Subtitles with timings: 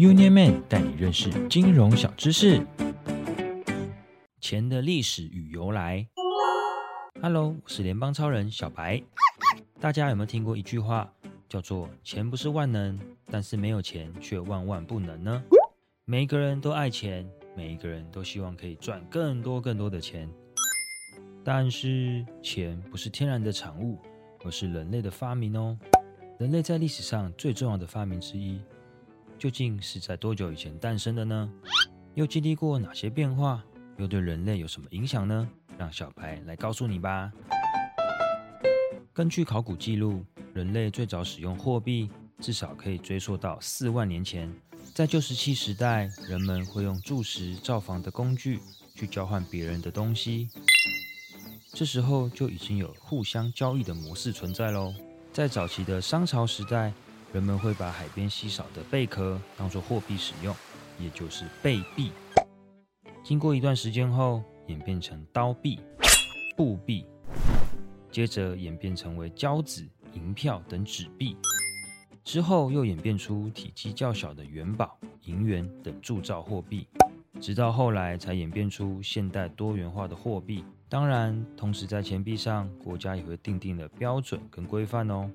[0.00, 2.66] Union Man 带你认识金融小知识。
[4.40, 6.08] 钱的历史与由来。
[7.20, 9.02] Hello，我是联邦超人小白。
[9.78, 11.12] 大家有没有听过一句话，
[11.50, 15.42] 叫做“钱不是万能，但是没有钱却万万不能”呢？
[16.06, 20.26] 每一个人都爱钱，每一个人都希望可以赚更多更多的钱。
[21.44, 23.98] 但是，钱不是天然的产物，
[24.46, 25.78] 而是人类的发明哦。
[26.38, 28.58] 人类在历史上最重要的发明之一，
[29.40, 31.50] 究竟是在多久以前诞生的呢？
[32.14, 33.64] 又经历过哪些变化？
[33.96, 35.48] 又对人类有什么影响呢？
[35.78, 37.32] 让小白来告诉你吧。
[39.14, 40.22] 根据考古记录，
[40.52, 44.54] 人类最早使用货币，至少可以追溯到四万年前。
[44.92, 48.60] 在旧石器时代，人们会用铸石造房的工具
[48.94, 50.50] 去交换别人的东西，
[51.72, 54.92] 这时候就已经有互相交易的模式存在喽。
[55.32, 56.92] 在早期的商朝时代，
[57.32, 60.54] 人们会把海边稀少的贝壳当作货币使用，
[60.98, 62.10] 也就是贝币。
[63.22, 65.78] 经过一段时间后，演变成刀币、
[66.56, 67.06] 布币，
[68.10, 71.36] 接着演变成为交子、银票等纸币，
[72.24, 76.88] 之后又演变出体积较小的元宝、银元等铸造货币，
[77.40, 80.64] 直到后来才演变出现代多元化的货币。
[80.88, 85.30] 当然，同时在钱币上，国家也会定定了标准跟规范哦。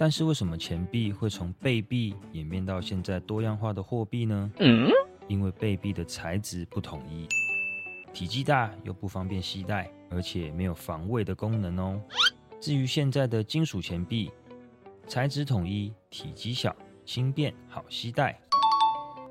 [0.00, 4.50] 但是为什么钱币会从贝币演变到现在多样化的货币呢？
[5.28, 7.28] 因为贝币的材质不统一，
[8.10, 12.00] 体积大又不方便携带，而且没有防卫的功能哦。
[12.62, 14.30] 至于现在的金属钱币，
[15.06, 18.40] 材质统一，体积小，轻便好携带，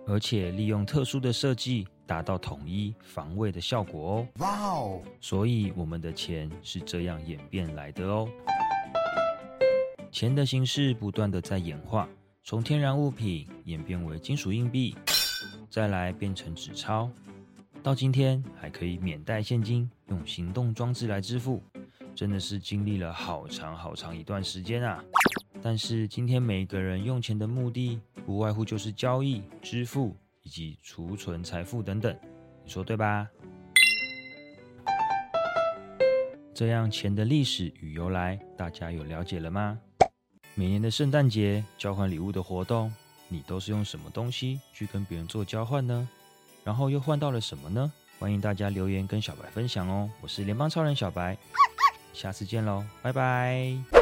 [0.06, 1.88] 而且利用特殊的设计。
[2.06, 4.28] 达到统一防卫的效果哦！
[4.40, 5.02] 哇哦！
[5.22, 8.28] 所以我们的钱是这样演变来的哦。
[10.12, 12.10] 钱的形式不断的在演化，
[12.44, 14.96] 从天然物品演变为金属硬币，
[15.70, 17.10] 再来变成纸钞，
[17.84, 21.62] 到今天还可以免带现金，用行动装置来支付，
[22.16, 25.04] 真的是经历了好长好长一段时间啊！
[25.62, 30.16] 但是今天每个人用钱的目的，不外乎就是交易、支付。
[30.42, 32.18] 以及储存财富等等，
[32.64, 33.28] 你说对吧？
[36.56, 39.78] 这样钱的历史与由来，大家有了解了吗？
[40.60, 42.94] 每年的圣诞节交换礼物的活动，
[43.30, 46.06] 你都是用什么东西去跟别人做交换呢？
[46.66, 47.90] 然后又换到了什么呢？
[48.20, 50.12] 欢迎大家留言跟小白分享哦。
[50.20, 51.38] 我是联邦超人小白，
[52.12, 53.99] 下次见喽，拜拜。